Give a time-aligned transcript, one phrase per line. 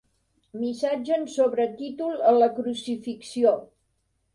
[0.61, 3.59] Missatge en sobretítol a la crucifixió.